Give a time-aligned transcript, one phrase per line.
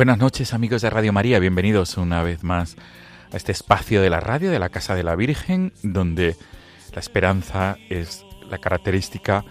[0.00, 2.74] Buenas noches amigos de Radio María, bienvenidos una vez más
[3.30, 6.36] a este espacio de la radio de la Casa de la Virgen, donde
[6.94, 9.44] la esperanza es la característica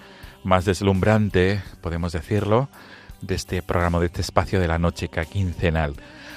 [0.44, 2.67] más deslumbrante, podemos decirlo,
[3.22, 5.94] de este programa, de este espacio de la noche quincenal.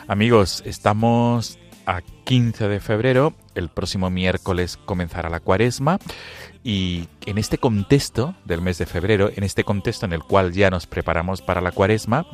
[0.06, 5.98] Amigos, estamos a 15 de febrero, el próximo miércoles comenzará la cuaresma
[6.64, 10.70] y en este contexto del mes de febrero, en este contexto en el cual ya
[10.70, 12.26] nos preparamos para la cuaresma,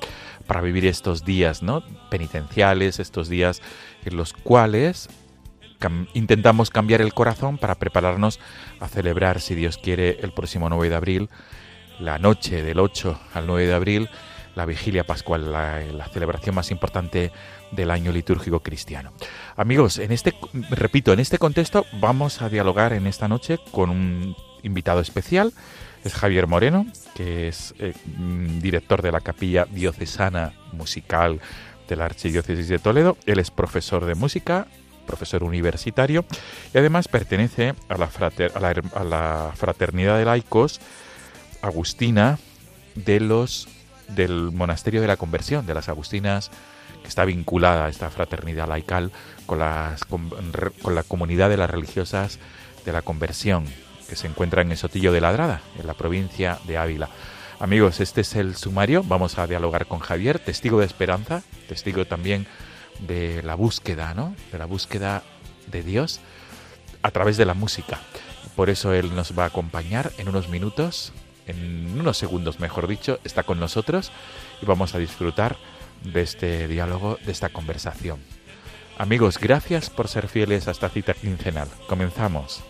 [0.47, 1.83] para vivir estos días ¿no?
[2.10, 3.62] penitenciales, estos días
[4.05, 5.08] en los cuales
[6.14, 8.41] intentamos cambiar el corazón para prepararnos
[8.80, 11.30] a celebrar, si Dios quiere, el próximo 9 de abril,
[12.00, 14.10] la noche del 8 al 9 de abril,
[14.55, 17.30] la vigilia pascual, la, la celebración más importante
[17.72, 19.12] del año litúrgico cristiano.
[19.56, 20.34] Amigos, en este,
[20.70, 25.52] repito, en este contexto vamos a dialogar en esta noche con un invitado especial.
[26.05, 31.41] Es Javier Moreno, que es eh, mm, director de la Capilla Diocesana Musical
[31.88, 33.16] de la Archidiócesis de Toledo.
[33.26, 34.66] Él es profesor de música,
[35.06, 36.25] profesor universitario
[36.75, 40.81] y además pertenece a la, frater- a la Fraternidad de Laicos
[41.62, 42.38] Agustina
[42.94, 43.69] de los
[44.09, 46.50] del Monasterio de la Conversión, de las Agustinas,
[47.03, 49.12] que está vinculada a esta fraternidad laical
[49.47, 50.31] con, las, con,
[50.94, 52.38] la comunidad de las religiosas
[52.84, 53.64] de la Conversión,
[54.09, 57.08] que se encuentra en el Sotillo de Ladrada, en la provincia de Ávila.
[57.60, 59.03] Amigos, este es el sumario.
[59.03, 62.47] Vamos a dialogar con Javier, testigo de esperanza, testigo también
[63.00, 64.34] de la búsqueda, ¿no?
[64.53, 65.22] De la búsqueda
[65.66, 66.20] de Dios
[67.03, 67.98] a través de la música.
[68.54, 71.12] Por eso él nos va a acompañar en unos minutos,
[71.47, 74.10] en unos segundos, mejor dicho, está con nosotros
[74.60, 75.56] y vamos a disfrutar
[76.04, 78.19] de este diálogo, de esta conversación.
[78.98, 81.69] Amigos, gracias por ser fieles a esta cita quincenal.
[81.88, 82.64] Comenzamos.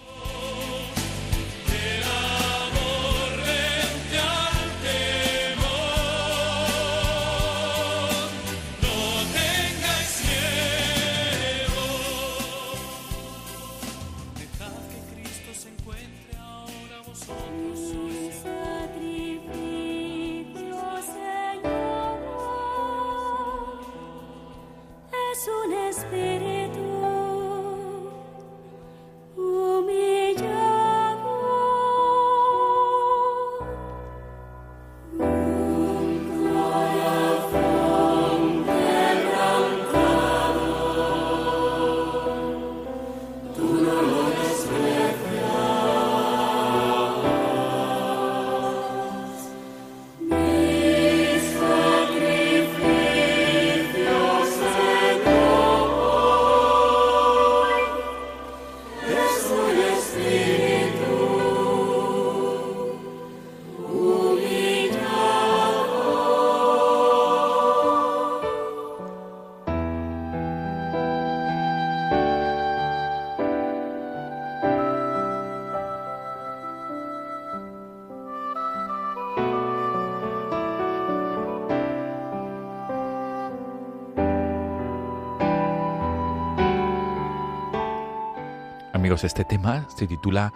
[88.99, 90.53] Amigos, este tema se titula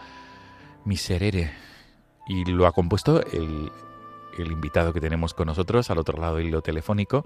[0.85, 1.53] Miserere
[2.27, 3.71] y lo ha compuesto el,
[4.37, 7.25] el invitado que tenemos con nosotros al otro lado del hilo telefónico,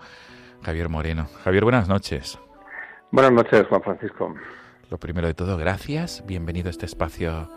[0.62, 1.26] Javier Moreno.
[1.42, 2.38] Javier, buenas noches.
[3.10, 4.34] Buenas noches, Juan Francisco.
[4.90, 6.22] Lo primero de todo, gracias.
[6.26, 7.50] Bienvenido a este espacio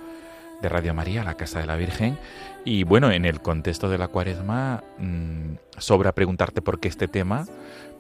[0.62, 2.18] de Radio María, la Casa de la Virgen.
[2.64, 7.44] Y bueno, en el contexto de la cuaresma, mmm, sobra preguntarte por qué este tema,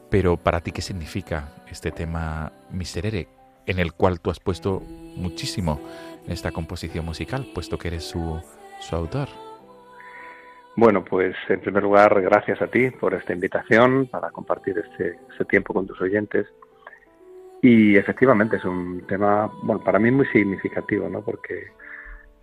[0.10, 3.28] pero para ti, ¿qué significa este tema miserere?
[3.70, 4.82] En el cual tú has puesto
[5.16, 5.80] muchísimo
[6.28, 8.42] esta composición musical, puesto que eres su,
[8.80, 9.28] su autor.
[10.76, 15.46] Bueno, pues en primer lugar, gracias a ti por esta invitación para compartir este, este
[15.46, 16.48] tiempo con tus oyentes.
[17.62, 21.22] Y efectivamente es un tema, bueno, para mí muy significativo, ¿no?
[21.22, 21.68] Porque,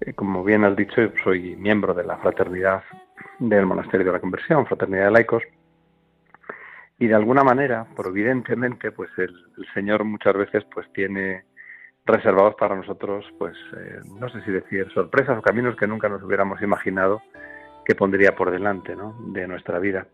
[0.02, 2.84] eh, como bien has dicho, soy miembro de la fraternidad
[3.40, 5.42] del Monasterio de la Conversión, Fraternidad de Laicos,
[6.98, 9.34] y de alguna manera, providentemente, pues el,
[9.74, 11.44] Señor muchas veces pues tiene
[12.06, 16.22] reservados para nosotros, pues eh, no sé si decir sorpresas o caminos que nunca nos
[16.22, 17.20] hubiéramos imaginado
[17.84, 19.16] que pondría por delante ¿no?
[19.32, 20.06] de nuestra vida.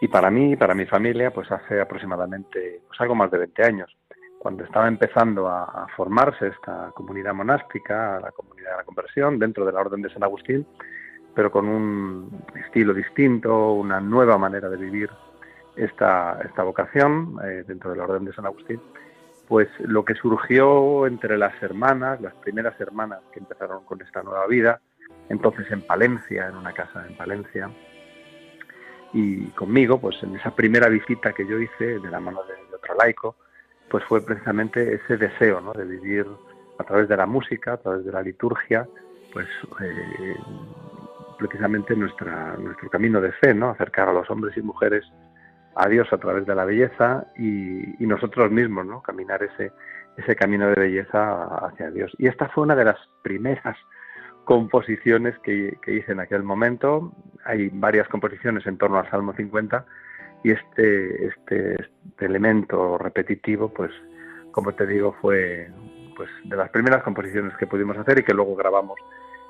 [0.00, 3.96] Y para mí para mi familia, pues hace aproximadamente pues algo más de 20 años,
[4.38, 9.72] cuando estaba empezando a, formarse esta comunidad monástica, la comunidad de la conversión, dentro de
[9.72, 10.66] la Orden de San Agustín,
[11.34, 15.08] pero con un estilo distinto, una nueva manera de vivir
[15.76, 18.80] esta, esta vocación eh, dentro de la Orden de San Agustín,
[19.48, 24.46] pues lo que surgió entre las hermanas, las primeras hermanas que empezaron con esta nueva
[24.46, 24.80] vida,
[25.28, 27.70] entonces en Palencia, en una casa en Palencia,
[29.12, 32.76] y conmigo, pues en esa primera visita que yo hice de la mano de, de
[32.76, 33.36] otro laico,
[33.88, 35.72] pues fue precisamente ese deseo ¿no?
[35.72, 36.26] de vivir
[36.78, 38.88] a través de la música, a través de la liturgia,
[39.32, 39.46] pues
[39.80, 40.36] eh,
[41.38, 43.70] precisamente nuestra, nuestro camino de fe, ¿no?
[43.70, 45.04] acercar a los hombres y mujeres
[45.76, 49.02] a Dios a través de la belleza y, nosotros mismos, ¿no?
[49.02, 49.72] Caminar ese,
[50.16, 52.12] ese camino de belleza hacia Dios.
[52.18, 53.76] Y esta fue una de las primeras
[54.44, 57.12] composiciones que, que, hice en aquel momento.
[57.44, 59.84] Hay varias composiciones en torno al Salmo 50
[60.44, 63.90] y este, este, este elemento repetitivo, pues,
[64.52, 65.70] como te digo, fue
[66.16, 68.98] pues de las primeras composiciones que pudimos hacer y que luego grabamos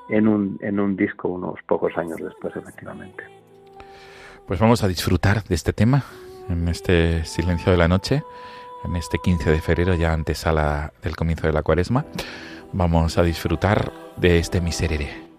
[0.09, 3.44] en un, en un disco unos pocos años después, efectivamente.
[4.46, 6.05] Pues vamos a disfrutar de este tema
[6.50, 8.23] en este silencio de la noche,
[8.85, 12.05] en este 15 de febrero, ya antesala del comienzo de la cuaresma.
[12.75, 15.33] Vamos a disfrutar de este miserere.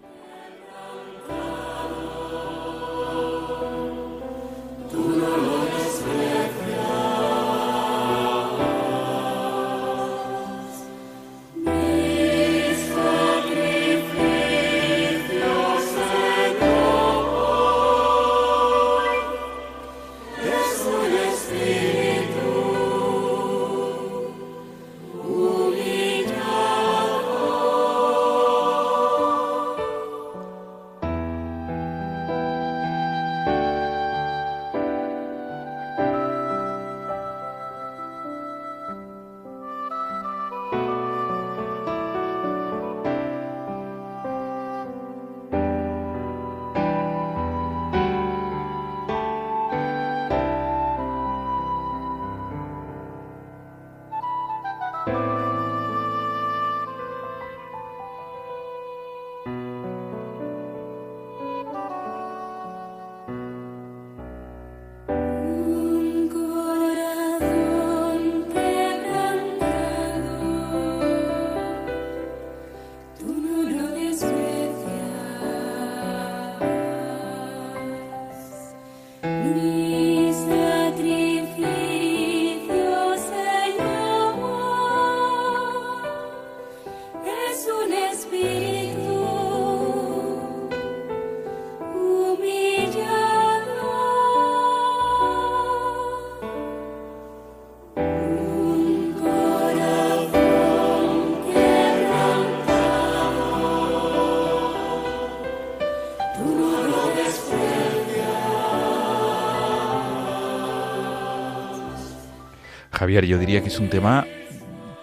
[112.96, 114.24] Javier, yo diría que es un tema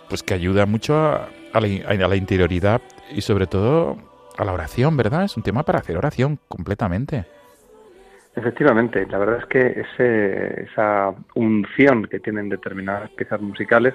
[0.10, 2.82] pues que ayuda mucho a, la, interioridad
[3.12, 3.98] y sobre todo
[4.38, 5.24] a la oración, ¿verdad?
[5.24, 7.26] Es un tema para hacer oración completamente.
[8.36, 13.94] Efectivamente, la verdad es que ese, esa unción que tienen determinadas piezas musicales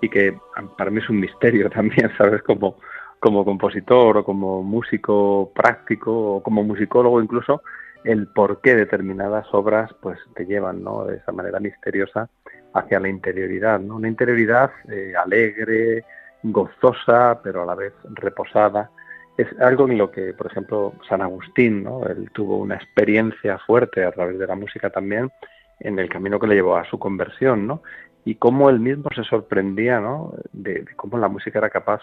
[0.00, 0.38] y que
[0.78, 2.42] para mí es un misterio también, ¿sabes?
[2.42, 2.78] Como,
[3.18, 7.62] como compositor o como músico práctico o como musicólogo incluso,
[8.04, 11.04] el por qué determinadas obras pues te llevan, ¿no?
[11.04, 12.28] De esa manera misteriosa
[12.74, 13.96] hacia la interioridad, ¿no?
[13.96, 16.04] Una interioridad eh, alegre,
[16.42, 18.90] gozosa, pero a la vez reposada.
[19.36, 22.04] Es algo en lo que, por ejemplo, San Agustín, ¿no?
[22.06, 25.30] Él tuvo una experiencia fuerte a través de la música también
[25.80, 27.82] en el camino que le llevó a su conversión, ¿no?
[28.24, 30.34] Y cómo él mismo se sorprendía, ¿no?
[30.52, 32.02] De, cómo la música era capaz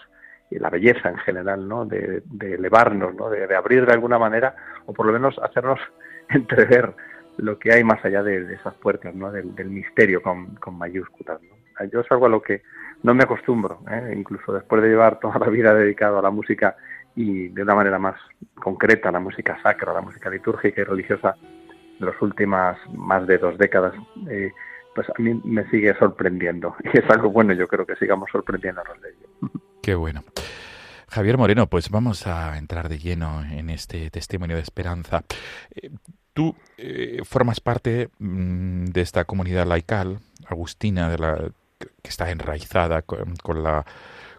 [0.50, 1.86] y la belleza en general, ¿no?
[1.86, 3.30] De, de elevarnos, ¿no?
[3.30, 4.54] De, de, abrir de alguna manera,
[4.86, 5.78] o por lo menos hacernos
[6.28, 6.94] entrever
[7.36, 9.30] lo que hay más allá de, esas puertas, ¿no?
[9.30, 11.86] Del, misterio con, mayúsculas, ¿no?
[11.90, 12.62] Yo es algo a lo que
[13.02, 14.14] no me acostumbro, ¿eh?
[14.14, 16.76] incluso después de llevar toda la vida dedicado a la música
[17.16, 18.16] y de una manera más
[18.54, 21.34] concreta la música sacra, la música litúrgica y religiosa
[21.98, 23.94] de las últimas más de dos décadas,
[24.28, 24.52] eh,
[24.94, 26.74] pues a mí me sigue sorprendiendo.
[26.92, 29.50] Y es algo bueno, yo creo que sigamos sorprendiéndonos de ello.
[29.82, 30.22] Qué bueno.
[31.08, 35.24] Javier Moreno, pues vamos a entrar de lleno en este testimonio de esperanza.
[36.32, 43.02] Tú eh, formas parte mm, de esta comunidad laical, agustina, de la, que está enraizada
[43.02, 43.84] con, con la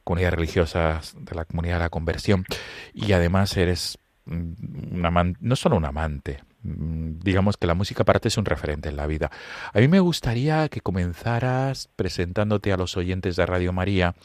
[0.03, 2.45] comunidad religiosa de la comunidad de la conversión
[2.93, 8.19] y además eres mm, un no solo un amante, mm, digamos que la música para
[8.19, 9.31] ti es un referente en la vida.
[9.74, 14.15] A mí me gustaría que comenzaras presentándote a los oyentes de Radio María,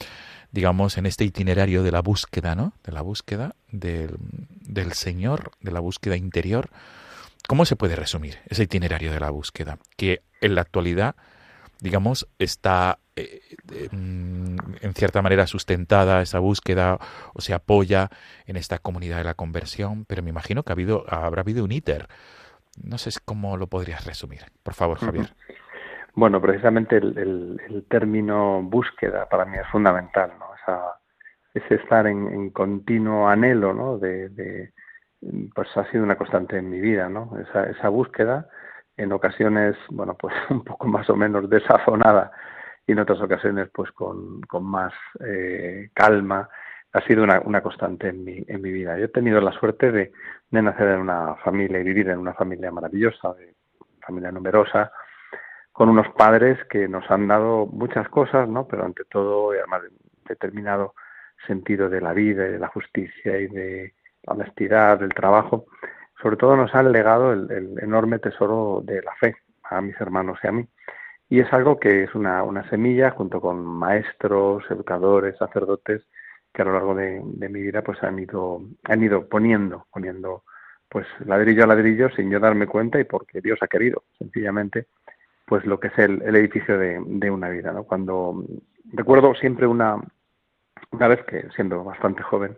[0.50, 2.72] digamos, en este itinerario de la búsqueda, ¿no?
[2.84, 4.16] De la búsqueda del,
[4.60, 6.70] del Señor, de la búsqueda interior.
[7.48, 9.78] ¿Cómo se puede resumir ese itinerario de la búsqueda?
[9.96, 11.14] Que en la actualidad,
[11.80, 13.40] digamos, está eh,
[13.92, 16.98] mm, en cierta manera sustentada esa búsqueda
[17.34, 18.10] o se apoya
[18.46, 21.72] en esta comunidad de la conversión, pero me imagino que ha habido, habrá habido un
[21.72, 22.08] íter.
[22.82, 24.40] No sé cómo lo podrías resumir.
[24.62, 25.32] Por favor, Javier.
[26.14, 30.46] Bueno, precisamente el, el, el término búsqueda para mí es fundamental, ¿no?
[30.54, 30.98] Esa,
[31.54, 33.98] ese estar en, en continuo anhelo, ¿no?
[33.98, 34.72] De, de,
[35.54, 37.32] pues ha sido una constante en mi vida, ¿no?
[37.38, 38.48] Esa, búsqueda,
[38.96, 42.32] en ocasiones, bueno, pues un poco más o menos desazonada
[42.86, 44.92] y en otras ocasiones, pues con, con más
[45.26, 46.48] eh, calma,
[46.92, 48.96] ha sido una, una constante en mi, en mi vida.
[48.96, 50.12] Yo he tenido la suerte de,
[50.50, 53.54] de nacer en una familia y vivir en una familia maravillosa, de
[54.00, 54.92] familia numerosa,
[55.72, 58.66] con unos padres que nos han dado muchas cosas, ¿no?
[58.66, 59.88] Pero ante todo, además de
[60.26, 60.94] determinado
[61.46, 63.94] sentido de la vida y de la justicia y de
[64.26, 65.66] honestidad, del trabajo,
[66.22, 70.38] sobre todo nos han legado el, el enorme tesoro de la fe a mis hermanos
[70.42, 70.66] y a mí.
[71.28, 76.02] Y es algo que es una, una semilla junto con maestros, educadores, sacerdotes,
[76.52, 80.44] que a lo largo de, de, mi vida pues han ido, han ido poniendo, poniendo
[80.88, 84.86] pues ladrillo a ladrillo sin yo darme cuenta y porque Dios ha querido, sencillamente,
[85.44, 87.84] pues lo que es el, el edificio de, de, una vida, ¿no?
[87.84, 88.44] Cuando
[88.92, 90.00] recuerdo siempre una,
[90.92, 92.56] una vez que siendo bastante joven,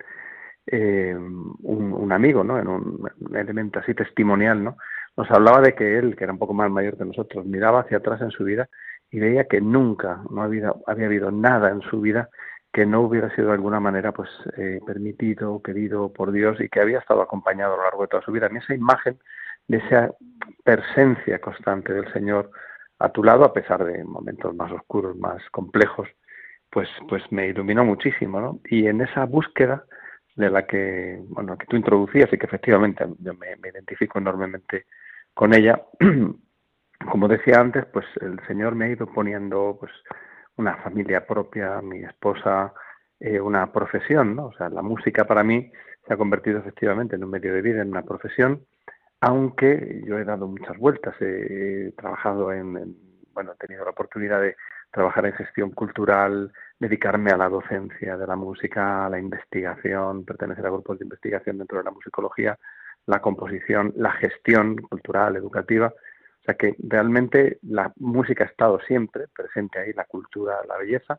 [0.70, 2.58] eh, un, amigo, ¿no?
[2.58, 4.76] En un, elemento así testimonial, ¿no?
[5.16, 7.98] Nos hablaba de que él, que era un poco más mayor que nosotros, miraba hacia
[7.98, 8.68] atrás en su vida
[9.10, 12.28] y veía que nunca no había, habido nada en su vida
[12.72, 16.80] que no hubiera sido de alguna manera pues eh, permitido, querido por Dios y que
[16.80, 18.48] había estado acompañado a lo largo de toda su vida.
[18.50, 19.18] Mí esa imagen
[19.68, 20.10] de esa
[20.64, 22.50] presencia constante del Señor
[22.98, 26.08] a tu lado, a pesar de momentos más oscuros, más complejos,
[26.70, 28.60] pues, pues me iluminó muchísimo, ¿no?
[28.68, 29.84] Y en esa búsqueda
[30.38, 34.86] de la que, bueno, que tú introducías y que efectivamente yo me, identifico enormemente
[35.34, 35.82] con ella,
[37.10, 39.90] como decía antes, pues el Señor me ha ido poniendo pues
[40.56, 42.72] una familia propia, mi esposa,
[43.18, 44.46] eh, una profesión, ¿no?
[44.46, 45.72] O sea, la música para mí
[46.06, 48.64] se ha convertido efectivamente en un medio de vida, en una profesión,
[49.20, 52.96] aunque yo he dado muchas vueltas, he, trabajado en,
[53.32, 54.54] bueno, he tenido la oportunidad de
[54.90, 60.66] trabajar en gestión cultural, dedicarme a la docencia de la música, a la investigación, pertenecer
[60.66, 62.58] a grupos de investigación dentro de la musicología,
[63.06, 65.86] la composición, la gestión cultural, educativa.
[65.88, 71.18] O sea que realmente la música ha estado siempre presente ahí, la cultura, la belleza.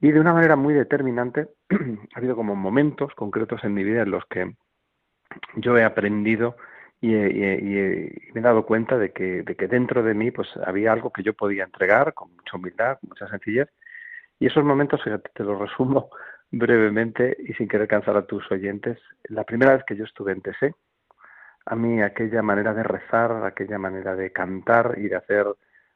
[0.00, 1.48] Y de una manera muy determinante
[2.14, 4.54] ha habido como momentos concretos en mi vida en los que
[5.56, 6.56] yo he aprendido
[7.02, 10.14] y, he, y, he, y me he dado cuenta de que, de que dentro de
[10.14, 13.68] mí pues había algo que yo podía entregar con mucha humildad, con mucha sencillez.
[14.38, 15.00] Y esos momentos,
[15.34, 16.10] te los resumo
[16.50, 18.98] brevemente y sin querer cansar a tus oyentes.
[19.24, 20.74] La primera vez que yo estuve en TC,
[21.66, 25.46] a mí aquella manera de rezar, aquella manera de cantar y de hacer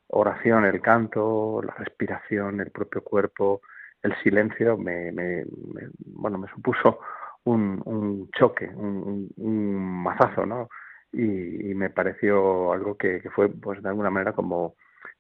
[0.08, 3.62] oración, el canto, la respiración, el propio cuerpo,
[4.02, 7.00] el silencio, me, me, me bueno, me supuso
[7.44, 10.68] un, un choque, un, un, mazazo, ¿no?
[11.12, 14.74] Y, y, me pareció algo que, fue, pues, de alguna manera como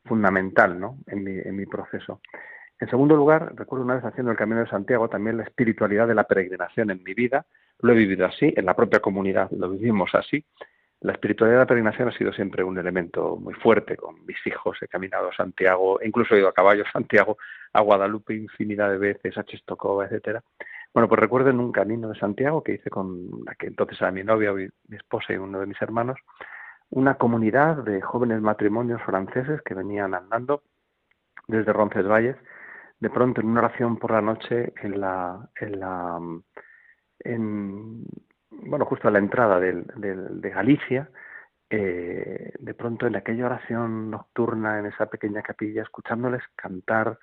[0.04, 0.98] fundamental, ¿no?
[1.06, 2.20] En mi, en mi proceso.
[2.78, 6.14] En segundo lugar, recuerdo una vez haciendo el Camino de Santiago también la espiritualidad de
[6.14, 7.46] la peregrinación en mi vida,
[7.80, 10.44] lo he vivido así, en la propia comunidad lo vivimos así.
[11.00, 13.96] La espiritualidad de la peregrinación ha sido siempre un elemento muy fuerte.
[13.96, 17.36] Con mis hijos he caminado a Santiago, incluso he ido a caballo a Santiago,
[17.72, 20.42] a Guadalupe infinidad de veces, a Chestokova, etcétera.
[20.96, 24.10] Bueno, pues recuerdo en un camino de Santiago que hice con la que entonces era
[24.10, 26.18] mi novia, mi esposa y uno de mis hermanos,
[26.88, 30.62] una comunidad de jóvenes matrimonios franceses que venían andando
[31.48, 32.36] desde Roncesvalles,
[32.98, 36.18] de pronto en una oración por la noche en la, en la
[37.18, 38.06] en,
[38.50, 41.10] bueno, justo a la entrada de, Galicia,
[41.68, 47.18] eh, de pronto en aquella oración nocturna, en esa pequeña capilla, escuchándoles cantar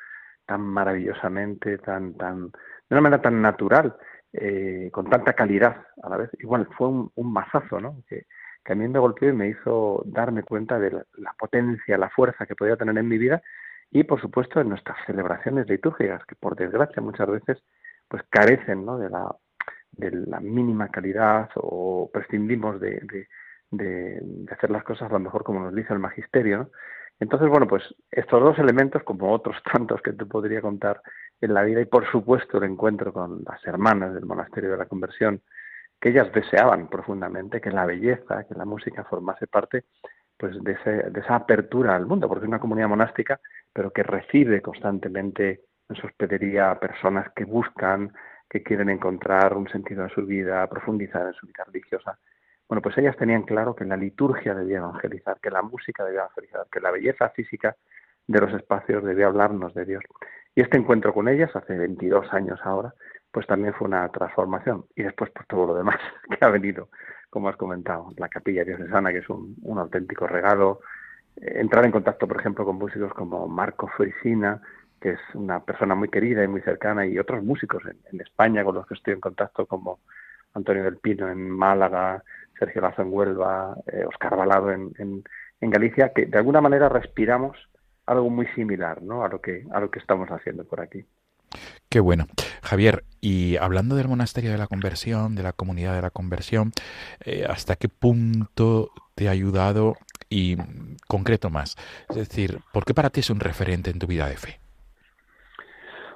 [0.46, 2.52] tan maravillosamente, tan, tan,
[2.94, 3.96] de una manera tan natural,
[4.34, 6.30] eh, con tanta calidad a la vez.
[6.40, 8.04] Igual fue un, un mazazo, ¿no?
[8.08, 8.26] Que,
[8.64, 12.46] que, a mí me golpeó y me hizo darme cuenta de la, potencia, la fuerza
[12.46, 13.42] que podía tener en mi vida
[13.92, 17.64] y, por supuesto, en nuestras celebraciones litúrgicas, que por desgracia muchas veces
[18.08, 18.98] pues carecen ¿no?
[18.98, 19.36] de, la,
[19.92, 23.28] de la mínima calidad o prescindimos de, de,
[23.72, 26.58] de, de hacer las cosas a lo mejor como nos dice el magisterio.
[26.58, 26.70] ¿no?
[27.20, 31.02] Entonces, bueno, pues estos dos elementos, como otros tantos que te podría contar
[31.46, 34.86] en la vida, y por supuesto el encuentro con las hermanas del monasterio de la
[34.86, 35.42] conversión,
[36.00, 39.86] que ellas deseaban profundamente que la belleza, que la música formase parte
[40.38, 43.40] pues de, ese, de esa apertura al mundo, porque es una comunidad monástica,
[43.72, 48.12] pero que recibe constantemente en su hospedería personas que buscan,
[48.50, 52.20] que quieren encontrar un sentido en su vida, profundizar en su vida religiosa.
[52.68, 56.68] Bueno, pues ellas tenían claro que la liturgia debía evangelizar, que la música debía evangelizar,
[56.72, 57.76] que la belleza física
[58.28, 60.04] de los espacios debía hablarnos de Dios.
[60.56, 62.94] Y este encuentro con ellas, hace 22 años ahora,
[63.32, 64.86] pues también fue una transformación.
[64.96, 65.98] Y después, pues todo lo demás
[66.30, 66.90] que ha venido,
[67.30, 70.82] como has comentado, la capilla diocesana, que es un, un auténtico regalo,
[71.36, 74.62] entrar en contacto, por ejemplo, con músicos como Marco Frisina,
[75.02, 78.76] que es una persona muy querida y muy cercana, y otros músicos en, España con
[78.76, 80.00] los que estoy en contacto, como
[80.54, 82.24] Antonio del Pino en Málaga,
[82.58, 85.24] Sergio Lazo en Huelva, eh, Oscar Balado en, en,
[85.60, 87.58] en, Galicia, que de alguna manera respiramos
[88.06, 89.24] algo muy similar ¿no?
[89.24, 91.06] a, lo que, a lo que estamos haciendo por aquí.
[91.90, 92.26] Qué bueno.
[92.64, 96.72] Javier, y hablando del monasterio de la conversión, de la comunidad de la conversión,
[97.24, 99.96] eh, ¿hasta qué punto te ha ayudado
[100.30, 100.58] y
[101.08, 101.76] concreto más?
[102.10, 104.60] Es decir, ¿por qué para ti es un referente en tu vida de fe?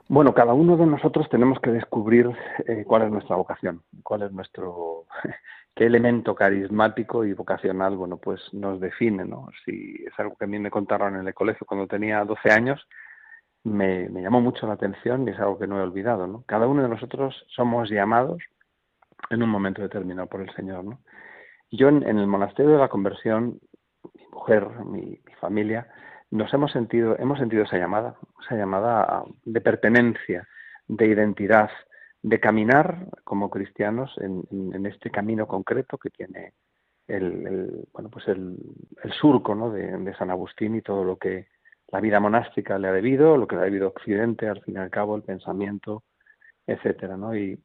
[0.10, 2.32] Bueno, cada uno de nosotros tenemos que descubrir
[2.65, 5.06] eh, cuál es nuestra vocación, cuál es nuestro,
[5.77, 9.48] qué elemento carismático y vocacional, bueno, pues nos define, ¿no?
[9.63, 12.88] Si es algo que a mí me contaron en el colegio cuando tenía 12 años,
[13.63, 16.43] me, me llamó mucho la atención y es algo que no he olvidado, ¿no?
[16.48, 18.41] Cada uno de nosotros somos llamados
[19.29, 21.00] en un momento determinado por el Señor, ¿no?
[21.69, 23.60] Yo en, el monasterio de la conversión,
[24.15, 25.87] mi mujer, mi, mi familia,
[26.31, 30.48] nos hemos sentido, hemos sentido esa llamada, esa llamada de pertenencia,
[30.87, 31.70] de identidad,
[32.22, 36.53] de caminar como cristianos en, en, este camino concreto que tiene
[37.08, 38.58] el, el bueno pues el,
[39.03, 39.72] el surco ¿no?
[39.72, 41.48] de, San Agustín y todo lo que
[41.90, 44.77] la vida monástica le ha debido, lo que le ha debido Occidente, al fin y
[44.77, 46.03] al cabo, el pensamiento,
[46.66, 47.34] etcétera, ¿no?
[47.34, 47.58] Y,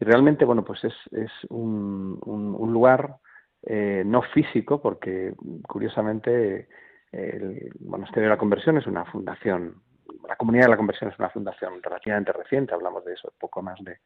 [0.00, 3.16] y realmente, bueno, pues es, es un, un, un lugar
[3.62, 5.34] eh, no físico, porque
[5.66, 6.68] curiosamente
[7.12, 9.82] el Monasterio de la Conversión es una fundación,
[10.28, 13.78] la Comunidad de la Conversión es una fundación relativamente reciente, hablamos de eso, poco más
[13.82, 13.98] de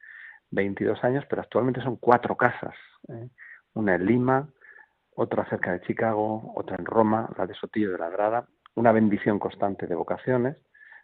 [0.50, 2.74] 22 años, pero actualmente son cuatro casas,
[3.08, 3.28] ¿eh?
[3.74, 4.48] una en Lima,
[5.14, 9.38] otra cerca de Chicago, otra en Roma, la de Sotillo de la Grada, una bendición
[9.38, 10.56] constante de vocaciones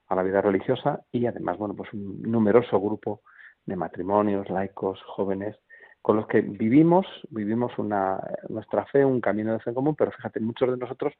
[0.08, 3.22] a la vida religiosa y además, bueno, pues un numeroso grupo
[3.64, 5.56] de matrimonios, laicos, jóvenes,
[6.00, 10.38] con los que vivimos, vivimos una, nuestra fe, un camino de fe común, pero fíjate,
[10.38, 11.12] muchos de nosotros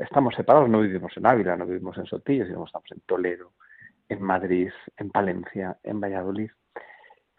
[0.00, 3.52] estamos separados, no vivimos en Ávila, no vivimos en Sotillo, sino estamos en Toledo,
[4.08, 6.50] en Madrid, en Palencia, en Valladolid.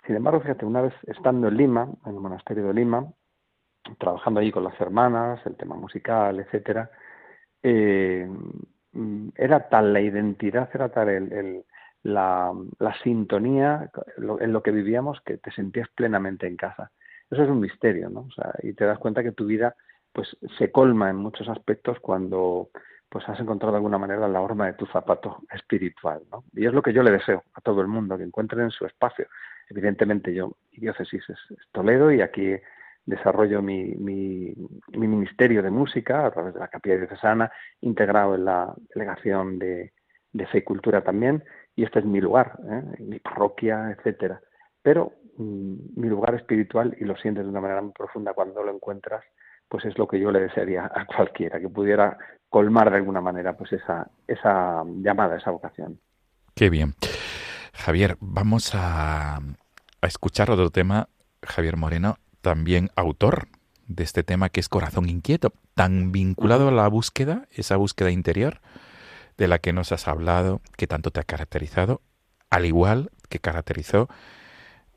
[0.06, 3.12] Sin embargo, fíjate, una vez estando en Lima, en el monasterio de Lima,
[4.00, 6.90] trabajando allí con las hermanas, el tema musical, etcétera,
[7.64, 8.28] eh,
[9.36, 11.64] era tal la identidad, era tal el,
[12.04, 12.54] la,
[13.04, 13.90] sintonía
[14.40, 16.92] en lo que vivíamos que te sentías plenamente en casa.
[17.30, 18.28] Eso es un misterio, ¿no?
[18.62, 19.76] Y te das cuenta que tu vida
[20.14, 22.70] pues se colma en muchos aspectos cuando
[23.10, 26.22] pues has encontrado de alguna manera la horma de tu zapato espiritual.
[26.54, 28.86] Y es lo que yo le deseo a todo el mundo, que encuentren en su
[28.86, 29.28] espacio.
[29.70, 31.38] Evidentemente yo, mi diócesis es,
[31.74, 32.56] Toledo y aquí
[33.06, 34.54] desarrollo mi, mi,
[34.94, 39.92] mi, ministerio de música a través de la capilla diocesana, integrado en la delegación de,
[40.32, 41.44] de fe y cultura también,
[41.76, 42.84] y este es mi lugar, ¿eh?
[43.00, 44.40] mi parroquia, etcétera.
[44.82, 48.74] Pero mmm, mi lugar espiritual, y lo sientes de una manera muy profunda cuando lo
[48.74, 49.24] encuentras,
[49.72, 52.18] pues es lo que yo le desearía a cualquiera, que pudiera
[52.50, 56.02] colmar de alguna manera pues esa, esa llamada, esa vocación.
[56.54, 56.94] Qué bien.
[57.74, 61.08] Javier, vamos a, a escuchar otro tema,
[61.42, 63.48] Javier Moreno, también autor
[63.88, 68.60] de este tema que es Corazón Inquieto, tan vinculado a la búsqueda, esa búsqueda interior
[69.38, 72.02] de la que nos has hablado, que tanto te ha caracterizado,
[72.50, 74.10] al igual que caracterizó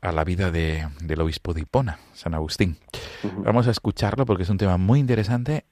[0.05, 2.77] a la vida de, del obispo de Hipona, San Agustín.
[3.23, 3.43] Uh -huh.
[3.43, 5.65] Vamos a escucharlo porque es un tema muy interesante.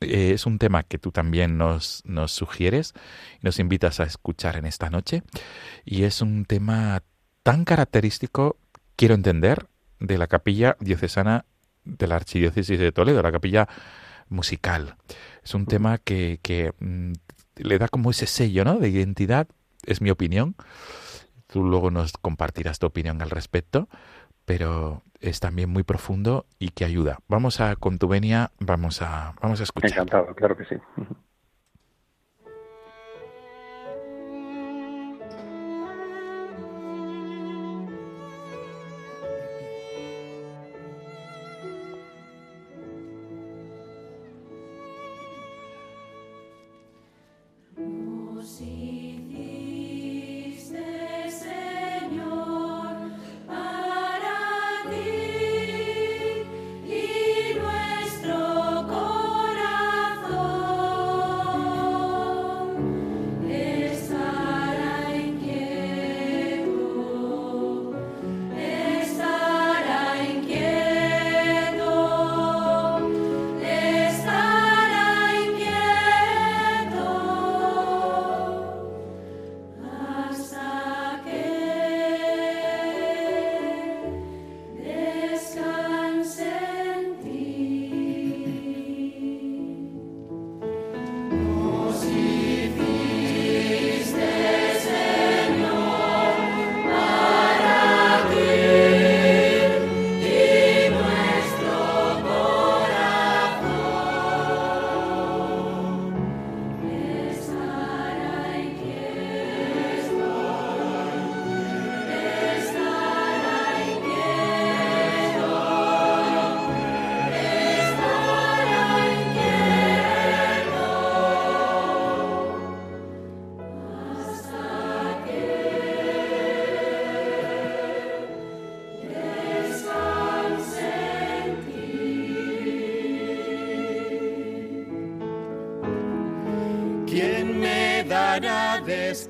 [0.00, 2.94] Eh, es un tema que tú también nos, nos sugieres
[3.42, 5.22] nos invitas a escuchar en esta noche.
[5.84, 7.02] Y es un tema
[7.42, 8.56] tan característico,
[8.96, 9.66] quiero entender,
[9.98, 11.44] de la capilla diocesana
[11.84, 13.68] de la Archidiócesis de Toledo, la capilla
[14.28, 14.96] musical.
[15.42, 17.12] Es un tema que, que mm,
[17.56, 18.78] le da como ese sello ¿no?
[18.78, 19.48] de identidad
[19.86, 20.54] es mi opinión.
[21.50, 23.88] Tú luego nos compartirás tu opinión al respecto,
[24.44, 27.18] pero es también muy profundo y que ayuda.
[27.28, 29.90] Vamos a, con tu venia, vamos a, vamos a escuchar.
[29.90, 30.76] Encantado, claro que sí.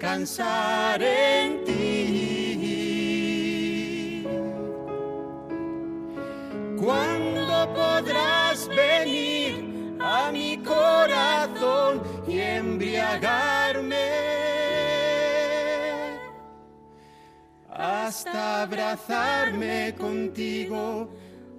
[0.01, 1.77] Descansar en ti?
[6.83, 14.09] ¿Cuándo podrás venir a mi corazón y embriagarme?
[17.69, 21.11] Hasta abrazarme contigo,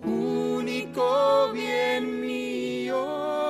[0.04, 3.41] único bien mío.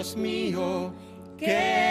[0.00, 0.94] Dios mío,
[1.36, 1.89] que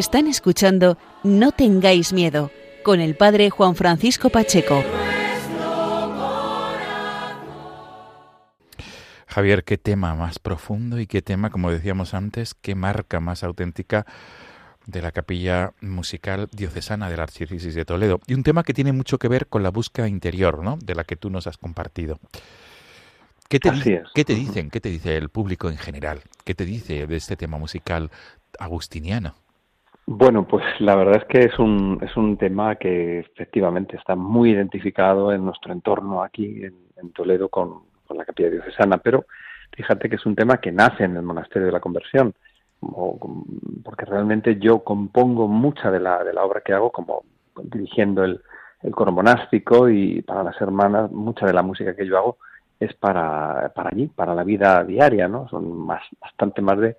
[0.00, 2.50] Están escuchando No tengáis miedo
[2.82, 4.82] con el padre Juan Francisco Pacheco.
[9.26, 14.06] Javier, qué tema más profundo y qué tema, como decíamos antes, qué marca más auténtica
[14.86, 18.20] de la capilla musical diocesana de la Archidiócesis de Toledo.
[18.26, 20.78] Y un tema que tiene mucho que ver con la búsqueda interior, ¿no?
[20.82, 22.18] De la que tú nos has compartido.
[23.50, 23.70] ¿Qué te,
[24.14, 24.70] ¿Qué te dicen?
[24.70, 26.22] ¿Qué te dice el público en general?
[26.44, 28.10] ¿Qué te dice de este tema musical
[28.58, 29.34] agustiniano?
[30.12, 34.50] Bueno, pues la verdad es que es un, es un tema que efectivamente está muy
[34.50, 39.26] identificado en nuestro entorno aquí en, Toledo con, la capilla diocesana, pero
[39.72, 42.34] fíjate que es un tema que nace en el monasterio de la conversión,
[43.84, 47.22] porque realmente yo compongo mucha de la, de la obra que hago como
[47.62, 48.40] dirigiendo el,
[48.82, 52.38] el coro monástico y para las hermanas, mucha de la música que yo hago
[52.80, 55.48] es para, para allí, para la vida diaria, ¿no?
[55.48, 56.96] Son más, bastante más de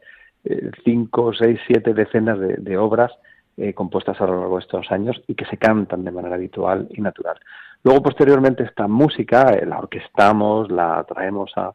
[0.84, 3.12] cinco, seis, siete decenas de, obras
[3.58, 6.88] eh, compuestas a lo largo de estos años y que se cantan de manera habitual
[6.92, 7.38] y natural.
[7.84, 11.74] Luego, posteriormente, esta música eh, la orquestamos, la traemos a,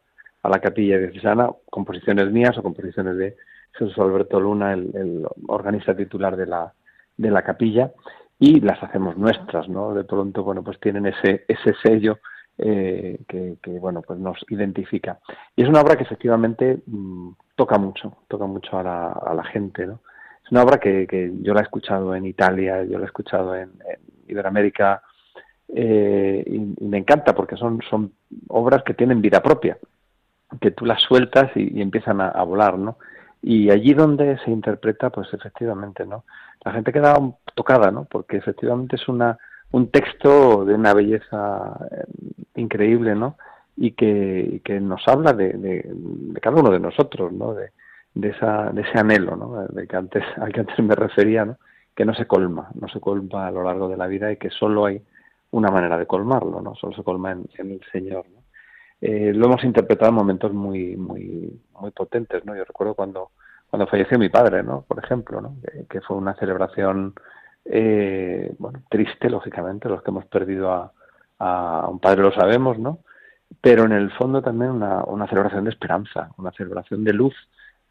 [0.49, 3.37] la capilla de Cisana, composiciones mías o composiciones de
[3.73, 6.73] Jesús Alberto Luna, el, organista titular de la,
[7.17, 7.91] de la capilla,
[8.39, 9.93] y las hacemos nuestras, ¿no?
[9.93, 12.21] De pronto, bueno, pues tienen ese, ese sello
[12.57, 15.19] que, que, bueno, pues nos identifica.
[15.57, 19.45] Y es una obra que efectivamente mm, toca mucho, toca mucho a la, a la
[19.45, 20.01] gente, ¿no?
[20.45, 23.57] Es una obra que, que, yo la he escuchado en Italia, yo la he escuchado
[23.57, 23.73] en,
[24.29, 25.03] Iberoamérica
[25.75, 28.13] eh, y, me encanta porque son, son
[28.49, 29.79] obras que tienen vida propia,
[30.61, 32.99] que tú las sueltas y, empiezan a, volar, ¿no?
[33.43, 36.25] Y allí donde se interpreta, pues efectivamente, ¿no?
[36.65, 37.17] La gente queda
[37.55, 38.05] tocada, ¿no?
[38.05, 39.39] Porque efectivamente es una
[39.73, 42.05] un texto de una belleza eh,
[42.55, 43.37] increíble, ¿no?
[43.77, 47.55] Y que, que nos habla de, de, cada uno de nosotros, ¿no?
[47.55, 47.71] De,
[48.15, 49.67] de, esa, de ese anhelo, ¿no?
[49.69, 51.59] De que antes, al que antes me refería, ¿no?
[51.95, 54.51] Que no se colma, no se colma a lo largo de la vida y que
[54.51, 55.03] solo hay
[55.51, 56.75] una manera de colmarlo, ¿no?
[56.75, 58.41] Solo se colma en, el Señor, ¿no?
[58.99, 62.57] Eh, lo hemos interpretado en momentos muy, muy, muy potentes, ¿no?
[62.57, 63.31] Yo recuerdo cuando,
[63.69, 64.83] cuando falleció mi padre, ¿no?
[64.89, 65.57] Por ejemplo, ¿no?
[65.89, 67.15] Que, fue una celebración,
[67.67, 70.93] eh, bueno, triste, lógicamente, los que hemos perdido a,
[71.39, 73.01] a un padre lo sabemos, ¿no?
[73.61, 77.35] Pero en el fondo también una, una celebración de esperanza, una celebración de luz,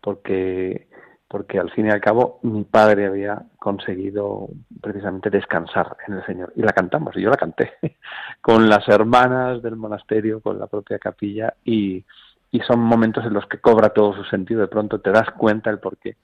[0.02, 0.88] porque,
[1.28, 4.50] porque al fin y al cabo mi padre había conseguido
[4.82, 6.54] precisamente descansar en el Señor.
[6.56, 7.74] Y la cantamos, y yo la canté,
[8.41, 12.06] con las hermanas del monasterio, con la propia capilla, y,
[12.52, 14.62] y son momentos en los que cobra todo su sentido.
[14.62, 16.15] De pronto te das cuenta el por qué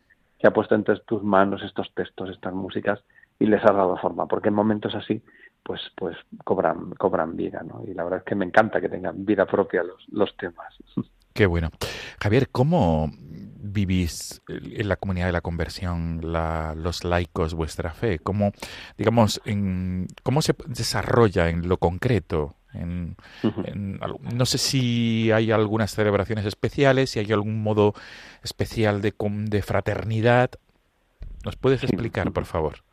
[0.42, 3.00] que ha puesto entre tus manos estos textos, estas músicas,
[3.38, 5.22] y les ha dado forma, porque en momentos así
[5.64, 9.26] pues pues cobran cobran vida no y la verdad es que me encanta que tengan
[9.26, 10.74] vida propia los, los temas.
[11.34, 11.70] Qué bueno.
[12.22, 18.52] Javier cómo vivís en la comunidad de la conversión la, los laicos vuestra fe cómo
[18.98, 23.16] digamos en, cómo se desarrolla en lo concreto en,
[24.34, 27.94] no sé si hay algunas celebraciones especiales, si hay algún modo
[28.44, 30.52] especial de, de fraternidad.
[31.44, 32.84] ¿Nos puedes explicar, por favor?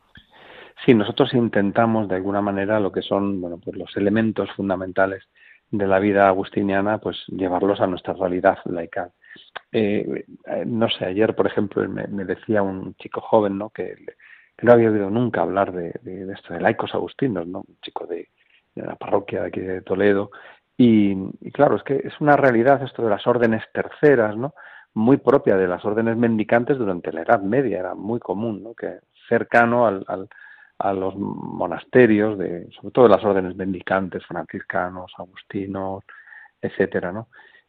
[0.85, 5.23] Sí, nosotros intentamos de alguna manera lo que son bueno, pues los elementos fundamentales
[5.71, 9.11] de la vida agustiniana, pues llevarlos a nuestra realidad laical.
[9.71, 13.69] Eh, eh, no sé, ayer, por ejemplo, me, decía un chico joven, ¿no?
[13.69, 13.95] Que,
[14.61, 15.93] no había oído nunca hablar de,
[16.33, 17.59] esto de laicos agustinos, ¿no?
[17.59, 18.29] Un chico de,
[18.75, 20.31] la parroquia de aquí de Toledo.
[20.77, 21.11] Y,
[21.41, 24.53] y, claro, es que es una realidad esto de las órdenes terceras, ¿no?
[24.93, 28.73] Muy propia de las órdenes mendicantes durante la Edad Media, era muy común, ¿no?
[28.73, 30.29] Que cercano al
[30.79, 36.03] a los monasterios, de, sobre todo de las órdenes mendicantes, franciscanos, agustinos,
[36.61, 37.27] etcétera, ¿no?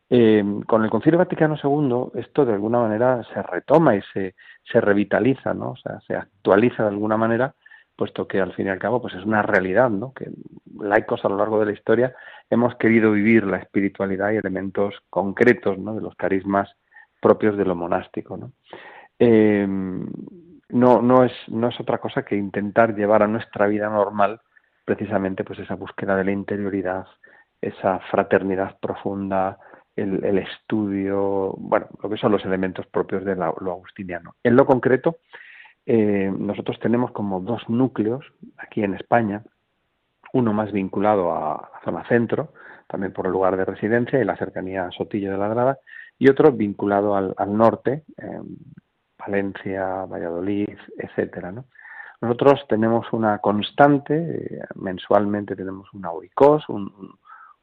[0.08, 4.80] Eh, con el Concilio Vaticano II esto de alguna manera se retoma y se, se
[4.80, 5.72] revitaliza, ¿no?
[5.72, 7.54] O sea, se actualiza de alguna manera,
[7.94, 10.12] puesto que al fin y al cabo pues es una realidad, ¿no?
[10.12, 10.30] Que
[10.80, 12.14] laicos a lo largo de la historia
[12.48, 15.94] hemos querido vivir la espiritualidad y elementos concretos, ¿no?
[15.94, 16.68] De los carismas
[17.20, 18.52] propios de lo monástico, ¿no?
[19.18, 19.66] Eh,
[20.72, 24.40] no, no, es, no es otra cosa que intentar llevar a nuestra vida normal
[24.84, 27.06] precisamente pues esa búsqueda de la interioridad,
[27.60, 29.58] esa fraternidad profunda,
[29.96, 34.34] el, estudio, bueno, lo que son los elementos propios de lo agustiniano.
[34.42, 35.18] En lo concreto,
[35.86, 38.24] eh, nosotros tenemos como dos núcleos
[38.56, 39.42] aquí en España,
[40.32, 42.52] uno más vinculado a la zona centro,
[42.86, 45.78] también por el lugar de residencia y la cercanía a Sotillo de la Grada,
[46.18, 48.40] y otro vinculado al, al norte, eh,
[49.30, 51.64] Valencia, Valladolid, etcétera, ¿no?
[52.20, 56.92] Nosotros tenemos una constante, eh, mensualmente tenemos una oikos, un,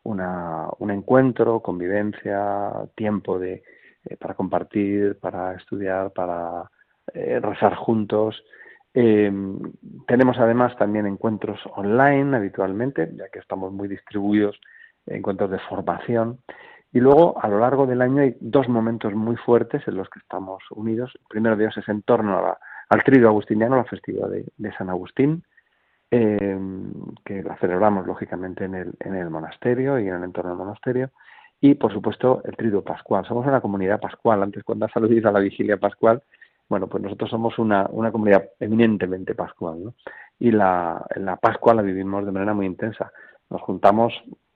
[0.04, 3.64] un encuentro, convivencia, tiempo de,
[4.06, 6.72] eh, para compartir, para estudiar, para
[7.14, 8.44] eh, rezar juntos.
[8.94, 14.60] Tenemos además también encuentros online habitualmente, ya que estamos muy distribuidos,
[15.06, 16.40] encuentros de formación.
[16.94, 20.20] Y luego, a lo largo del año, hay dos momentos muy fuertes en los que
[20.20, 21.12] estamos unidos.
[21.16, 22.58] El primero de ellos es en torno
[22.90, 25.44] al trío agustiniano, la festividad de, San Agustín,
[26.10, 26.58] eh,
[27.26, 31.12] que la celebramos lógicamente en el, en el monasterio y en el entorno del monasterio.
[31.60, 33.26] Y, por supuesto, el trío pascual.
[33.26, 34.44] Somos una comunidad pascual.
[34.44, 36.22] Antes, cuando has aludido a la vigilia pascual,
[36.70, 39.94] bueno, pues nosotros somos una, una comunidad eminentemente pascual, ¿no?
[40.40, 43.12] Y la, la Pascua la vivimos de manera muy intensa.
[43.50, 44.14] Nos juntamos,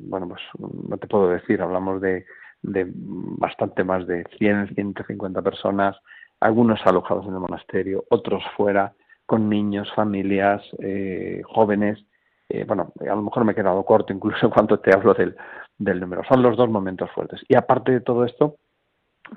[0.08, 0.42] bueno, pues
[0.90, 2.26] no te puedo decir, hablamos de,
[2.62, 5.98] de bastante más de 100, 150 personas,
[6.40, 8.94] algunos alojados en el monasterio, otros fuera,
[9.26, 12.04] con niños, familias, eh, jóvenes.
[12.50, 15.36] Eh, bueno, a lo mejor me he quedado corto incluso cuando te hablo del,
[15.78, 16.24] del número.
[16.28, 17.42] Son los dos momentos fuertes.
[17.48, 18.58] Y aparte de todo esto,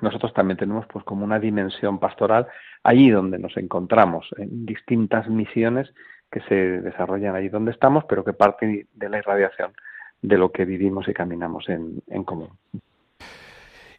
[0.01, 2.47] nosotros también tenemos pues como una dimensión pastoral
[2.83, 5.93] allí donde nos encontramos en distintas misiones
[6.31, 9.73] que se desarrollan allí donde estamos pero que parten de la irradiación
[10.27, 12.49] de lo que vivimos y caminamos en, en común.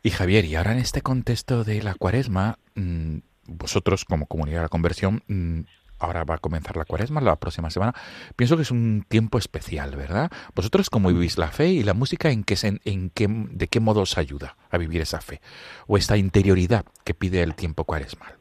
[0.02, 4.62] Y Javier, y ahora en este contexto de la cuaresma, mm, vosotros como comunidad de
[4.62, 5.60] la conversión mm,
[5.98, 7.92] ahora va a comenzar la cuaresma, la próxima semana.
[8.36, 10.30] Pienso que es un tiempo especial, ¿verdad?
[10.54, 14.02] ¿Vosotros cómo vivís la fe y la música en qué, en qué, de qué modo
[14.02, 15.40] os ayuda a vivir esa fe?
[15.86, 18.32] O esta interioridad que pide el tiempo cuaresmal.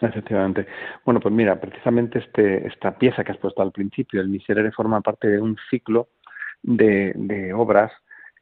[0.00, 0.66] Efectivamente.
[1.04, 5.00] Bueno, pues mira, precisamente este, esta pieza que has puesto al principio, el Miserere, forma
[5.00, 6.08] parte de un ciclo
[6.64, 7.92] de, obras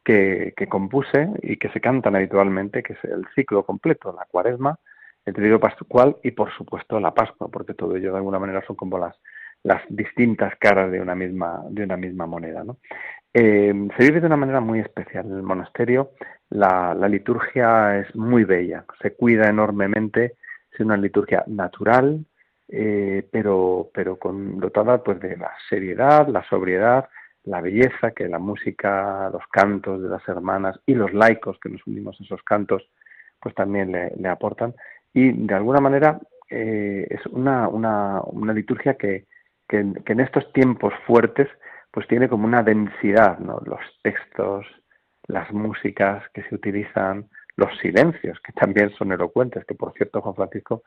[0.04, 4.78] que, que compuse y que se cantan habitualmente, que es el ciclo completo, la cuaresma,
[5.24, 8.76] el trío pascual y por supuesto la Pascua, porque todo ello de alguna manera son
[8.76, 9.16] como las,
[9.62, 12.64] las distintas caras de una misma, de una misma moneda.
[12.64, 12.78] ¿no?
[13.32, 16.10] Eh, se vive de una manera muy especial en el monasterio,
[16.50, 20.36] la, la liturgia es muy bella, se cuida enormemente,
[20.70, 22.24] es una liturgia natural,
[22.68, 27.08] eh, pero, pero con, dotada pues, de la seriedad, la sobriedad,
[27.44, 31.86] la belleza que la música, los cantos de las hermanas y los laicos que nos
[31.86, 32.88] unimos a esos cantos,
[33.40, 34.74] pues también le, aportan
[35.12, 39.26] y de alguna manera eh, es una, una, una liturgia que,
[39.68, 41.48] que, en estos tiempos fuertes
[41.90, 43.60] pues tiene como una densidad, ¿no?
[43.64, 44.66] Los textos,
[45.26, 50.34] las músicas que se utilizan, los silencios, que también son elocuentes, que por cierto, Juan
[50.34, 50.82] Francisco,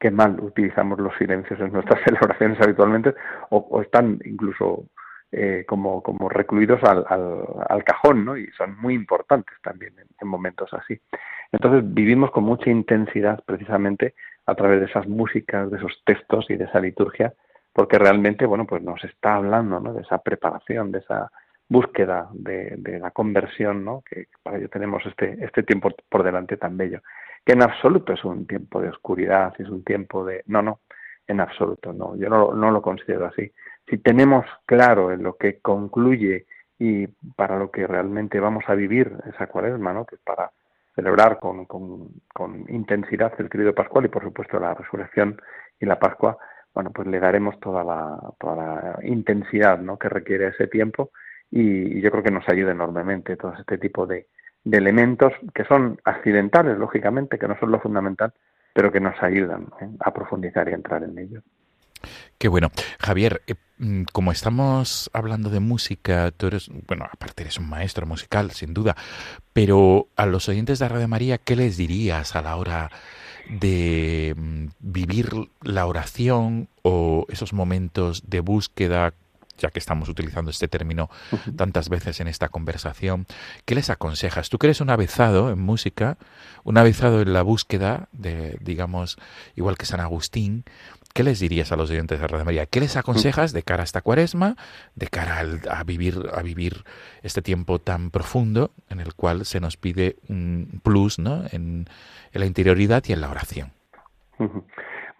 [0.00, 3.14] qué mal utilizamos los silencios en nuestras celebraciones habitualmente,
[3.50, 4.86] o, están incluso
[5.32, 8.36] eh, como, como recluidos al, al, cajón, ¿no?
[8.36, 11.00] Y son muy importantes también en momentos así.
[11.50, 14.14] Entonces vivimos con mucha intensidad precisamente
[14.44, 17.32] a través de esas músicas, de esos textos y de esa liturgia,
[17.72, 19.94] porque realmente, bueno, pues nos está hablando, ¿no?
[19.94, 21.30] De esa preparación, de esa
[21.66, 24.02] búsqueda de, de la conversión, ¿no?
[24.02, 27.00] Que para ello tenemos este, este tiempo por delante tan bello,
[27.44, 30.42] que en absoluto es un tiempo de oscuridad, es un tiempo de...
[30.46, 30.80] No, no,
[31.26, 33.52] en absoluto, no, yo no, no lo considero así.
[33.88, 36.46] Si tenemos claro en lo que concluye
[36.78, 40.04] y para lo que realmente vamos a vivir esa cuaresma, ¿no?
[40.04, 40.50] Que es para
[40.94, 45.40] celebrar con, con, con intensidad el trío pascual y por supuesto la resurrección
[45.80, 46.38] y la Pascua,
[46.74, 49.98] bueno, pues le daremos toda la, toda la intensidad ¿no?
[49.98, 51.10] que requiere ese tiempo
[51.50, 54.26] y, yo creo que nos ayuda enormemente todo este tipo de,
[54.64, 58.32] de elementos que son accidentales, lógicamente, que no son lo fundamental,
[58.72, 59.88] pero que nos ayudan ¿eh?
[60.00, 61.42] a profundizar y entrar en ello.
[62.38, 62.70] Qué bueno.
[62.98, 68.06] Javier, eh, mm, como estamos hablando de música, tú eres, bueno, aparte eres un maestro
[68.06, 68.96] musical, sin duda,
[69.52, 72.90] pero a los oyentes de Radio María, ¿qué les dirías a la hora
[73.48, 75.30] de mm, vivir
[75.62, 79.14] la oración o esos momentos de búsqueda
[79.62, 81.08] ya que estamos utilizando este término
[81.56, 83.26] tantas veces en esta conversación,
[83.64, 84.50] ¿qué les aconsejas?
[84.50, 86.18] Tú que eres un avezado en música,
[86.64, 89.16] un avezado en la búsqueda de, digamos,
[89.54, 90.64] igual que San Agustín,
[91.14, 92.66] ¿qué les dirías a los oyentes de Radio María?
[92.66, 94.56] ¿Qué les aconsejas de cara a esta cuaresma,
[94.96, 96.84] de cara a vivir, a vivir
[97.22, 101.44] este tiempo tan profundo en el cual se nos pide un plus ¿no?
[101.52, 101.86] en,
[102.32, 103.72] la interioridad y en la oración?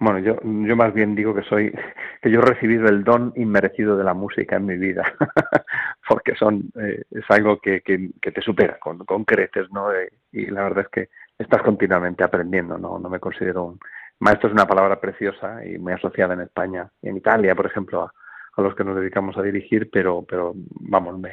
[0.02, 1.72] Bueno, yo, yo más bien digo que soy,
[2.22, 5.04] que yo he recibido el don inmerecido de la música en mi vida,
[6.08, 9.92] porque son, eh, es algo que, que, te supera con, con creces, ¿no?
[9.92, 12.98] Eh, y la verdad es que estás continuamente aprendiendo, ¿no?
[12.98, 13.78] No me considero un,
[14.18, 18.60] Maestro es una palabra preciosa y muy asociada en España en Italia, por ejemplo, a,
[18.60, 21.30] los que nos dedicamos a dirigir, pero, pero vamos, me,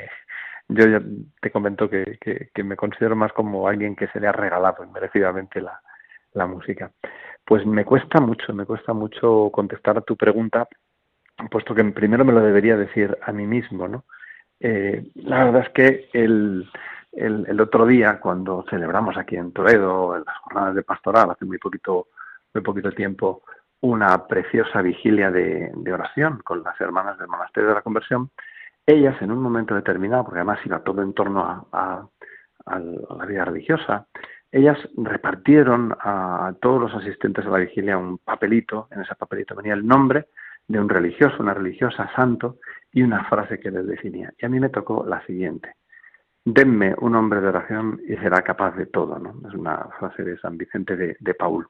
[0.67, 1.01] yo ya
[1.41, 2.19] te comento que,
[2.53, 5.81] que, me considero más como alguien que se le ha regalado inmerecidamente la,
[6.33, 6.91] la música.
[7.49, 10.67] Pues me cuesta mucho, me cuesta mucho contestar a tu pregunta,
[11.49, 14.05] puesto que primero me lo debería decir a mí mismo, ¿no?
[14.59, 16.69] Eh, la verdad es que el,
[17.11, 21.57] el, otro día, cuando celebramos aquí en Toledo, en las jornadas de pastoral, hace muy
[21.57, 22.09] poquito
[22.53, 23.41] muy poquito tiempo,
[23.81, 28.29] una preciosa vigilia de, oración con las hermanas del monasterio de la conversión,
[28.85, 32.07] ellas en un momento determinado, porque además iba todo en torno a,
[32.67, 34.05] la vida religiosa,
[34.51, 39.73] ellas repartieron a, todos los asistentes a la vigilia un papelito, en ese papelito venía
[39.73, 40.27] el nombre
[40.67, 42.57] de un religioso, una religiosa, santo,
[42.91, 44.31] y una frase que les definía.
[44.37, 45.75] Y a mí me tocó la siguiente.
[46.45, 49.19] Denme un hombre de oración y será capaz de todo.
[49.19, 49.35] ¿no?
[49.47, 51.67] Es una frase de San Vicente de, de Paul.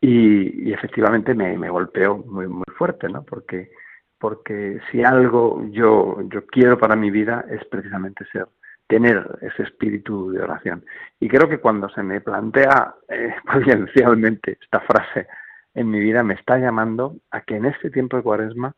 [0.00, 3.24] Y, efectivamente me, me, golpeó muy, muy fuerte, ¿no?
[3.24, 3.70] Porque,
[4.18, 8.46] porque si algo yo, yo quiero para mi vida es precisamente ser,
[8.88, 10.84] tener ese espíritu de oración.
[11.20, 15.28] Y creo que cuando se me plantea eh, potencialmente esta frase
[15.74, 18.74] en mi vida, me está llamando a que en este tiempo de cuaresma,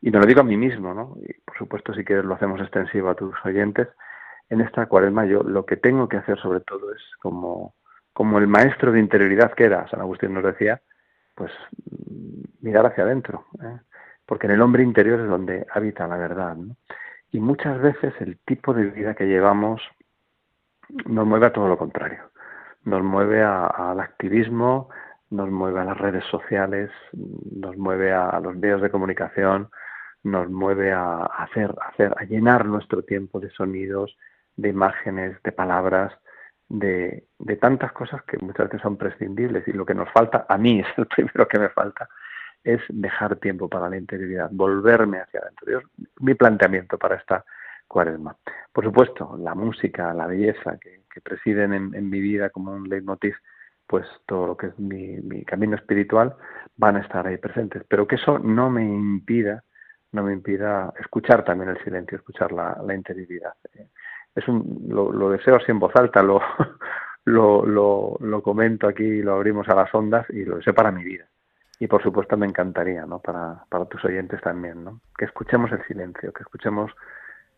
[0.00, 1.16] y me lo digo a mí mismo, ¿no?
[1.26, 3.88] Y por supuesto, si quieres, lo hacemos extensivo a tus oyentes,
[4.48, 7.74] en esta cuaresma yo lo que tengo que hacer sobre todo es como
[8.16, 10.80] como el maestro de interioridad que era, San Agustín nos decía,
[11.34, 11.52] pues
[12.62, 13.78] mirar hacia adentro, ¿eh?
[14.24, 16.56] porque en el hombre interior es donde habita la verdad.
[17.36, 19.82] Y muchas veces el tipo de vida que llevamos
[21.04, 22.30] nos mueve a todo lo contrario,
[22.84, 24.88] nos mueve al activismo,
[25.28, 29.68] nos mueve a las redes sociales, nos mueve a, los medios de comunicación,
[30.22, 34.16] nos mueve a hacer, a hacer, a llenar nuestro tiempo de sonidos,
[34.56, 36.14] de imágenes, de palabras,
[36.70, 39.68] de, de, tantas cosas que muchas veces son prescindibles.
[39.68, 42.08] Y lo que nos falta, a mí es el primero que me falta,
[42.66, 45.82] es dejar tiempo para la interioridad, volverme hacia adentro.
[46.20, 47.44] mi planteamiento para esta
[47.86, 48.36] cuaresma.
[48.72, 53.34] Por supuesto, la música, la belleza que, presiden en, mi vida como un leitmotiv,
[53.86, 56.36] pues todo lo que es mi, mi, camino espiritual
[56.76, 59.64] van a estar ahí presentes, pero que eso no me impida,
[60.12, 63.54] no me impida escuchar también el silencio, escuchar la, interioridad
[64.36, 66.40] es un, lo, deseo así en voz alta, lo,
[67.24, 71.26] lo, lo, comento aquí, lo abrimos a las ondas y lo deseo para mi vida.
[71.78, 73.18] Y por supuesto me encantaría, ¿no?
[73.18, 75.00] Para, para tus oyentes también, ¿no?
[75.18, 76.90] Que escuchemos el silencio, que escuchemos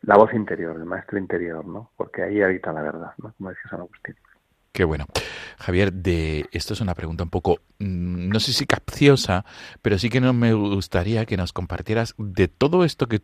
[0.03, 1.91] la voz interior, el maestro interior, ¿no?
[1.97, 3.33] Porque ahí habita la verdad, ¿no?
[3.37, 4.17] Como decía San Agustín.
[4.73, 5.07] Qué bueno.
[5.59, 9.45] Javier, de esto es una pregunta un poco, mm, no sé si capciosa,
[9.83, 13.23] pero sí que no me gustaría que nos compartieras de todo esto que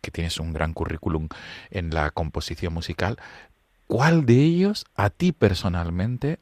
[0.00, 1.28] que tienes un gran currículum
[1.70, 3.18] en la composición musical,
[3.86, 6.38] ¿cuál de ellos a ti personalmente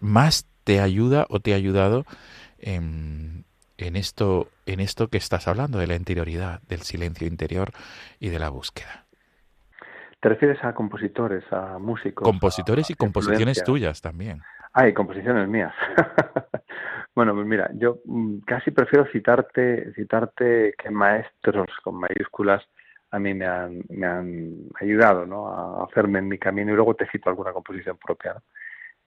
[0.00, 2.04] más te ayuda o te ha ayudado
[2.58, 3.44] en,
[3.76, 7.70] esto, en esto que estás hablando, de la interioridad, del silencio interior
[8.20, 9.06] y de la búsqueda?
[10.20, 12.24] ¿Te refieres a compositores, a músicos?
[12.24, 14.42] Compositores y composiciones tuyas también.
[14.72, 15.74] Ah, y composiciones mías.
[17.18, 22.62] Bueno, pues mira, yo mm, casi prefiero citarte, citarte que maestros con mayúsculas
[23.10, 25.48] a mí me han, me han ayudado ¿no?
[25.48, 28.36] a hacerme en mi camino y luego te cito alguna composición propia.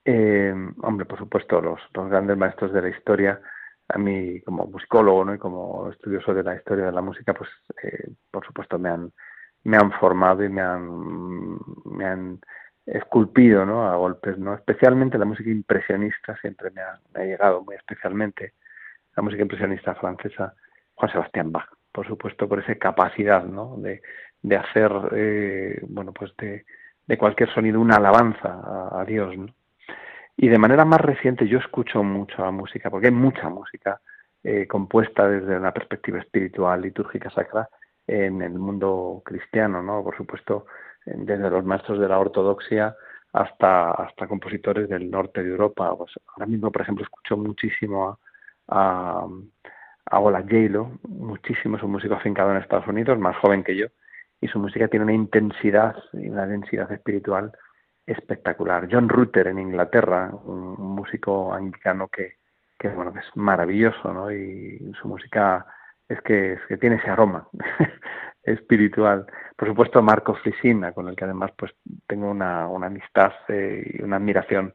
[0.03, 3.39] Eh, hombre, por supuesto, los, los grandes maestros de la historia,
[3.87, 7.49] a mí como musicólogo y como estudioso de la historia de la música, pues
[7.83, 9.11] eh, por supuesto me han,
[9.63, 12.39] me han formado y me han, me han
[12.85, 13.87] esculpido ¿no?
[13.87, 14.55] a golpes, ¿no?
[14.55, 18.53] Especialmente la música impresionista siempre me ha, llegado muy especialmente,
[19.15, 20.53] la música impresionista francesa,
[20.95, 23.77] Juan Sebastián Bach, por supuesto, por esa capacidad, ¿no?
[23.77, 24.01] De,
[24.55, 26.65] hacer, eh, bueno, pues de,
[27.05, 29.53] de, cualquier sonido una alabanza a, Dios, ¿no?
[30.41, 34.01] Y de manera más reciente yo escucho mucho la música, porque hay mucha música
[34.43, 37.69] eh, compuesta desde una perspectiva espiritual, litúrgica, sacra,
[38.07, 40.03] en el mundo cristiano, ¿no?
[40.03, 40.65] Por supuesto,
[41.05, 42.95] desde los maestros de la ortodoxia
[43.31, 45.95] hasta, hasta compositores del norte de Europa.
[45.95, 48.17] Pues ahora mismo, por ejemplo, escucho muchísimo
[48.67, 49.27] a,
[50.07, 53.85] a, Ola J-Lo, muchísimo, es un músico afincado en Estados Unidos, más joven que yo,
[54.41, 57.51] y su música tiene una intensidad y una densidad espiritual
[58.11, 58.87] espectacular.
[58.91, 62.37] John Rutter en Inglaterra, un, músico anglicano que,
[62.77, 64.31] que, bueno, es maravilloso, ¿no?
[64.31, 65.65] Y su música
[66.07, 67.47] es que, es que tiene ese aroma
[68.43, 69.25] espiritual.
[69.55, 71.71] Por supuesto, Marco Frisina, con el que además pues
[72.07, 74.73] tengo una, una amistad eh, y una admiración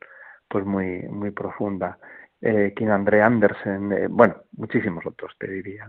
[0.48, 1.98] pues muy, muy profunda.
[2.40, 5.88] Eh, André Andersen, eh, bueno, muchísimos otros te diría.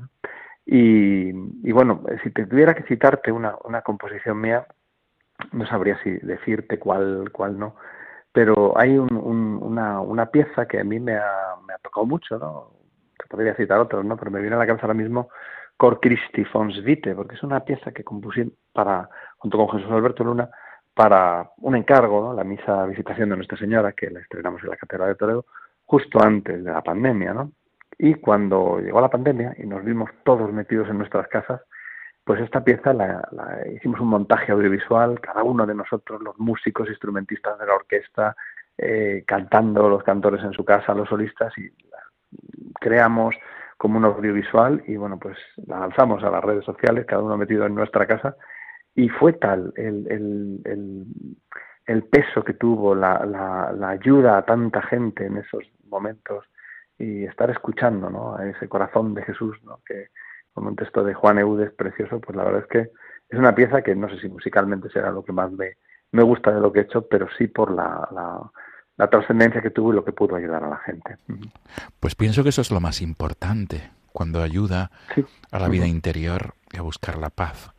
[0.65, 4.65] Y, y, bueno, si te tuviera que citarte una, una composición mía,
[5.51, 7.75] no sabría si decirte cuál, cuál no,
[8.31, 12.37] pero hay un, una, una pieza que a mí me ha, me ha tocado mucho,
[12.37, 12.71] ¿no?
[13.17, 14.15] Te podría citar otros, ¿no?
[14.17, 15.29] Pero me viene a la cabeza ahora mismo
[15.77, 20.23] Cor Christi Fons Vite, porque es una pieza que compuse para, junto con Jesús Alberto
[20.23, 20.49] Luna,
[20.93, 22.33] para un encargo, ¿no?
[22.33, 25.45] la misa visitación de Nuestra Señora, que la estrenamos en la Catedral de Toledo,
[25.85, 27.51] justo antes de la pandemia, ¿no?
[27.99, 31.61] Y cuando llegó la pandemia y nos vimos todos metidos en nuestras casas,
[32.27, 33.25] pues esta pieza la,
[33.73, 38.35] hicimos un montaje audiovisual, cada uno de nosotros, los músicos, instrumentistas de la orquesta,
[38.77, 41.69] eh, cantando los cantores en su casa, los solistas, y
[42.81, 43.33] creamos
[43.77, 47.65] como un audiovisual y bueno, pues la lanzamos a las redes sociales, cada uno metido
[47.65, 48.35] en nuestra casa
[48.93, 51.05] y fue tal el, el,
[51.85, 56.43] el, peso que tuvo, la, la, la, ayuda a tanta gente en esos momentos
[56.97, 58.35] y estar escuchando ¿no?
[58.35, 59.79] a ese corazón de Jesús, ¿no?
[59.85, 60.07] que
[60.57, 62.79] como un texto de Juan Eudes precioso, pues la verdad es que
[63.29, 65.73] es una pieza que no sé si musicalmente será lo que más me,
[66.11, 68.41] me gusta de lo que he hecho, pero sí por la, la,
[68.97, 71.17] la trascendencia que tuvo y lo que pudo ayudar a la gente.
[71.99, 75.23] Pues pienso que eso es lo más importante, cuando ayuda sí.
[75.51, 77.69] a la vida interior y a buscar la paz.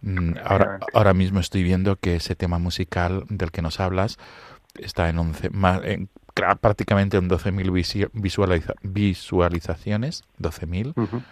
[0.00, 4.16] Mm, ahora, ahora mismo estoy viendo que ese tema musical del que nos hablas
[4.78, 6.08] está en 11, más, en,
[6.62, 11.22] prácticamente en 12.000 visualiza, visualizaciones, 12.000, uh -huh.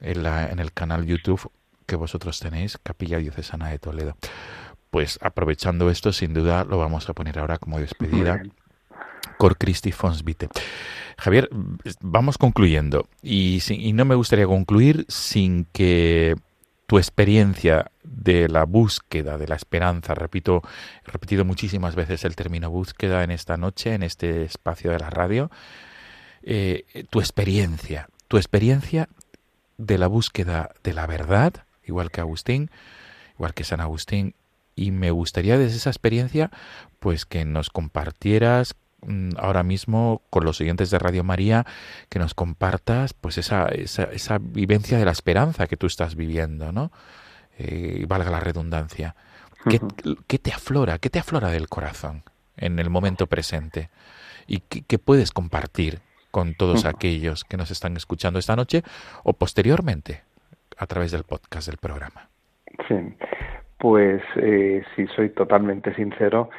[0.00, 1.50] En, la, en el canal YouTube
[1.86, 4.16] que vosotros tenéis, Capilla Diocesana de Toledo.
[4.90, 8.42] Pues aprovechando esto, sin duda lo vamos a poner ahora como despedida.
[9.38, 10.48] Cor Christi Fons Vite.
[11.18, 11.48] Javier,
[12.00, 13.08] vamos concluyendo.
[13.22, 16.36] Y, y no me gustaría concluir sin que
[16.86, 20.62] tu experiencia de la búsqueda de la esperanza, repito,
[21.04, 25.10] he repetido muchísimas veces el término búsqueda en esta noche, en este espacio de la
[25.10, 25.50] radio,
[26.42, 29.08] eh, tu experiencia, tu experiencia
[29.78, 31.52] de la búsqueda de la verdad,
[31.84, 32.70] igual que Agustín,
[33.34, 34.34] igual que San Agustín,
[34.74, 36.50] y me gustaría desde esa experiencia,
[36.98, 38.74] pues que nos compartieras
[39.36, 41.66] ahora mismo con los oyentes de Radio María
[42.08, 46.72] que nos compartas pues esa, esa, esa vivencia de la esperanza que tú estás viviendo,
[46.72, 46.90] ¿no?
[47.58, 49.14] Eh, valga la redundancia.
[49.68, 50.24] ¿Qué, uh -huh.
[50.26, 50.98] ¿Qué, te aflora?
[50.98, 52.24] ¿Qué te aflora del corazón
[52.56, 53.90] en el momento presente?
[54.46, 56.00] ¿Y qué, qué puedes compartir
[56.30, 58.82] con todos aquellos que nos están escuchando esta noche
[59.24, 60.22] o posteriormente
[60.76, 62.28] a través del podcast del programa?
[62.88, 62.94] Sí,
[63.78, 66.50] pues eh, si soy totalmente sincero,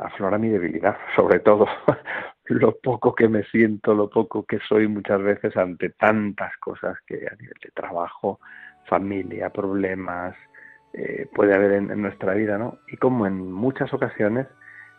[0.00, 1.66] aflora mi debilidad, sobre todo
[2.46, 7.26] lo poco que me siento, lo poco que soy muchas veces ante tantas cosas que
[7.30, 8.40] a nivel de trabajo,
[8.86, 10.36] familia, problemas,
[10.92, 12.78] eh, puede haber en, en, nuestra vida, ¿no?
[12.88, 14.46] Y como en muchas ocasiones,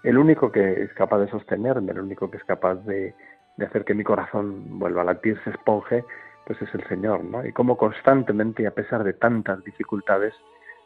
[0.03, 3.15] el único que es capaz de sostenerme, el único que es capaz de,
[3.57, 6.03] de hacer que mi corazón vuelva a latir, se esponje,
[6.45, 7.45] pues es el Señor, ¿no?
[7.45, 10.33] Y como constantemente a pesar de tantas dificultades,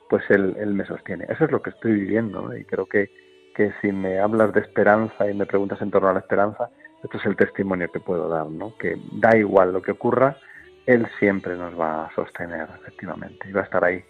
[0.09, 1.25] pues Él, él me sostiene.
[1.29, 2.55] Eso es lo que estoy viviendo, ¿no?
[2.55, 3.09] Y creo que
[3.53, 6.69] que si me hablas de esperanza y me preguntas en torno a la esperanza,
[7.03, 8.75] esto es el testimonio que puedo dar, ¿no?
[8.77, 10.37] Que da igual lo que ocurra,
[10.85, 14.03] Él siempre nos va a sostener, efectivamente, y va a estar ahí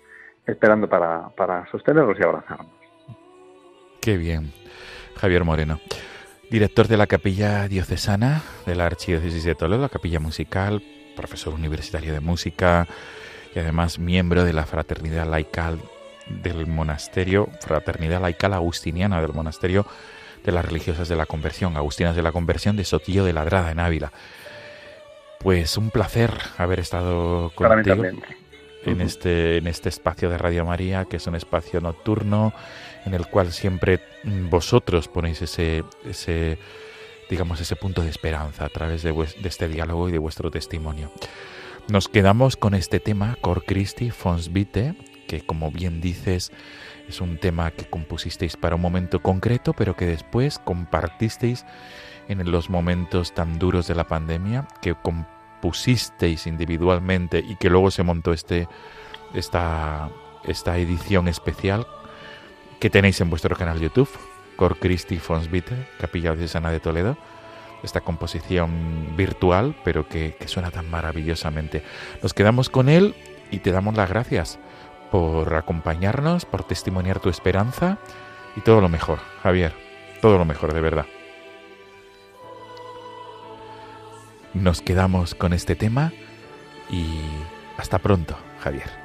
[0.45, 2.71] esperando para, para sostenernos y abrazarnos.
[4.01, 4.51] Qué bien.
[5.15, 5.79] Javier Moreno,
[6.51, 10.83] director de la Capilla Diocesana de la Archidiócesis de Toledo, la Capilla Musical,
[11.15, 12.89] profesor universitario de música
[13.55, 15.79] y además miembro de la Fraternidad Laical
[16.27, 19.85] del monasterio, Fraternidad Laical Agustiniana del monasterio
[20.43, 23.79] de las religiosas de la conversión, Agustinas de la conversión de Sotillo de Ladrada en
[23.79, 24.11] Ávila.
[25.39, 28.03] Pues un placer haber estado contigo
[28.83, 32.53] en este, en este espacio de Radio María, que es un espacio nocturno
[33.05, 36.57] en el cual siempre vosotros ponéis ese, ese
[37.29, 41.11] digamos, ese punto de esperanza a través de, de este diálogo y de vuestro testimonio.
[41.87, 44.95] Nos quedamos con este tema, Cor Christi Fons Vite,
[45.27, 46.51] que como bien dices
[47.07, 51.65] es un tema que compusisteis para un momento concreto, pero que después compartisteis
[52.27, 58.03] en los momentos tan duros de la pandemia, que compusisteis individualmente y que luego se
[58.03, 58.67] montó este,
[59.33, 60.09] esta,
[60.45, 61.85] esta edición especial
[62.81, 64.09] que tenéis en vuestro canal YouTube,
[64.57, 67.17] Cor Christi Fons Vite, Capilla Diocesana de Toledo
[67.83, 71.83] esta composición virtual, pero que, suena tan maravillosamente.
[72.21, 73.15] Nos quedamos con él
[73.49, 74.59] y te damos las gracias
[75.09, 77.97] por acompañarnos, por testimoniar tu esperanza
[78.55, 79.73] y todo lo mejor, Javier,
[80.21, 81.05] todo lo mejor de verdad.
[84.53, 86.11] Nos quedamos con este tema
[86.89, 87.19] y
[87.77, 89.00] hasta pronto, Javier.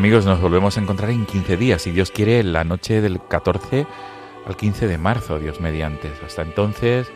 [0.00, 3.86] Amigos, nos volvemos a encontrar en 15 días, si Dios quiere, la noche del 14
[4.46, 6.10] al 15 de marzo, Dios mediante.
[6.24, 7.12] Hasta entonces,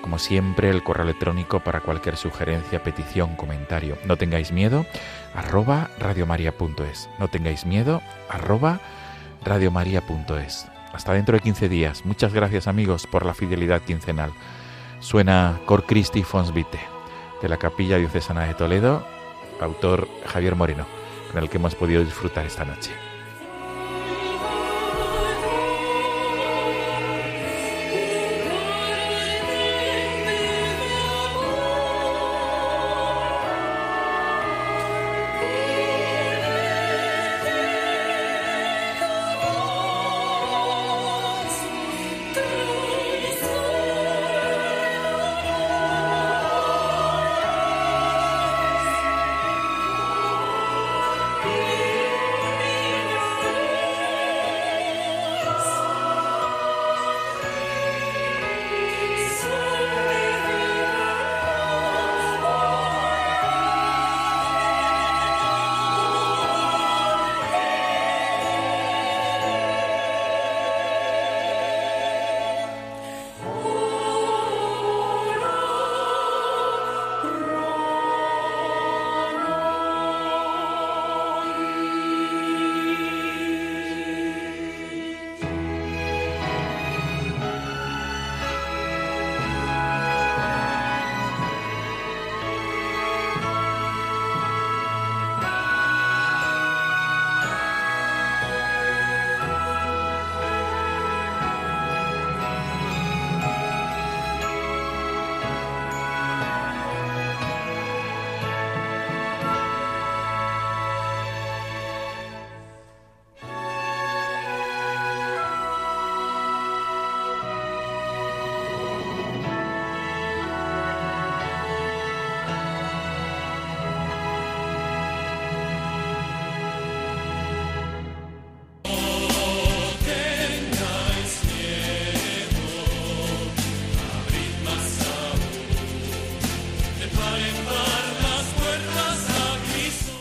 [0.00, 3.98] como siempre, el correo electrónico para cualquier sugerencia, petición, comentario.
[4.04, 4.86] No tengáis miedo,
[5.34, 7.10] arroba radiomaria.es.
[7.18, 8.78] No tengáis miedo, arroba
[9.44, 10.68] radiomaria.es.
[10.92, 12.06] Hasta dentro de 15 días.
[12.06, 14.30] Muchas gracias, amigos, por la fidelidad quincenal.
[15.00, 16.78] Suena Cor Christi Fons Vite,
[17.42, 19.04] de la Capilla Diocesana de Toledo,
[19.60, 20.99] autor Javier Moreno
[21.32, 23.09] con el que hemos podido disfrutar esta noche.